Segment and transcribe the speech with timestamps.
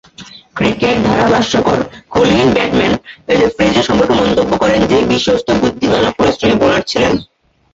[0.55, 1.79] Cricket ধারাভাষ্যকার
[2.09, 2.93] Colin Bateman
[3.55, 7.13] Fraser সম্পর্কে মন্তব্য করেন যে, বিশ্বস্ত, বুদ্ধিমান ও পরিশ্রমী বোলার ছিলেন।